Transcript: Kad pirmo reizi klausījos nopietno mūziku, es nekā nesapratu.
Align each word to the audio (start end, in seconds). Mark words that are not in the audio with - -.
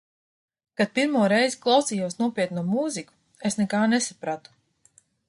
Kad 0.79 0.89
pirmo 0.95 1.25
reizi 1.33 1.59
klausījos 1.65 2.17
nopietno 2.21 2.63
mūziku, 2.71 3.15
es 3.51 3.59
nekā 3.61 3.83
nesapratu. 3.93 4.57